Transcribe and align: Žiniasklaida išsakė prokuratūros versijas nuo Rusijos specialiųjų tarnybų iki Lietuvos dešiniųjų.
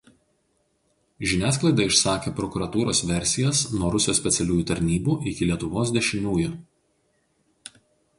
Žiniasklaida 1.31 1.83
išsakė 1.89 2.31
prokuratūros 2.39 3.01
versijas 3.09 3.61
nuo 3.73 3.91
Rusijos 3.97 4.21
specialiųjų 4.21 4.65
tarnybų 4.71 5.19
iki 5.33 5.49
Lietuvos 5.51 5.93
dešiniųjų. 5.99 6.49